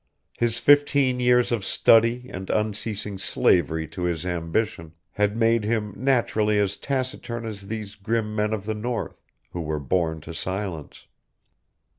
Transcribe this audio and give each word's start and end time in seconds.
His 0.35 0.57
fifteen 0.57 1.19
years 1.19 1.51
of 1.51 1.63
study 1.63 2.27
and 2.33 2.49
unceasing 2.49 3.19
slavery 3.19 3.87
to 3.89 4.01
his 4.05 4.25
ambition 4.25 4.93
had 5.11 5.37
made 5.37 5.63
him 5.63 5.93
naturally 5.95 6.57
as 6.57 6.75
taciturn 6.75 7.45
as 7.45 7.67
these 7.67 7.93
grim 7.93 8.35
men 8.35 8.51
of 8.51 8.65
the 8.65 8.73
North, 8.73 9.21
who 9.51 9.61
were 9.61 9.77
born 9.79 10.19
to 10.21 10.33
silence. 10.33 11.05